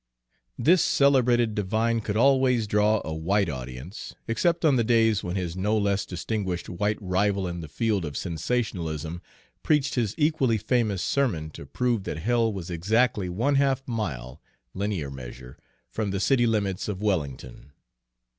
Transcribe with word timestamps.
This 0.57 0.83
celebrated 0.83 1.53
divine 1.53 2.01
could 2.01 2.17
always 2.17 2.65
draw 2.65 3.03
a 3.05 3.13
white 3.13 3.49
audience, 3.49 4.15
except 4.27 4.65
on 4.65 4.75
the 4.75 4.83
days 4.83 5.23
when 5.23 5.35
his 5.35 5.55
no 5.55 5.77
less 5.77 6.07
distinguished 6.07 6.67
white 6.67 6.97
rival 6.99 7.47
in 7.47 7.59
the 7.61 7.67
field 7.67 8.03
of 8.03 8.17
sensationalism 8.17 9.21
preached 9.61 9.93
his 9.93 10.15
equally 10.17 10.57
famous 10.57 11.03
sermon 11.03 11.51
to 11.51 11.67
prove 11.67 12.03
that 12.05 12.17
hell 12.17 12.51
was 12.51 12.71
exactly 12.71 13.29
one 13.29 13.53
half 13.57 13.87
mile, 13.87 14.41
linear 14.73 15.11
measure, 15.11 15.55
from 15.91 16.09
the 16.09 16.19
city 16.19 16.47
limits 16.47 16.87
of 16.87 16.99
Wellington. 16.99 17.71